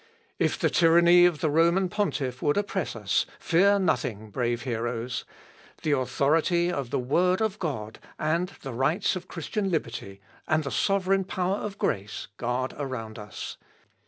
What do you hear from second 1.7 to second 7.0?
pontiff would oppress us, fear nothing, brave heroes! The authority of the